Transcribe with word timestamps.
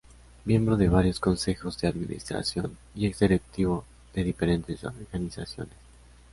Miembro 0.45 0.77
de 0.77 0.89
varios 0.89 1.19
Consejos 1.19 1.77
de 1.79 1.87
Administración 1.87 2.75
y 2.95 3.05
ex 3.05 3.19
directivo 3.19 3.85
de 4.15 4.23
diferentes 4.23 4.83
Organizaciones. 4.83 5.75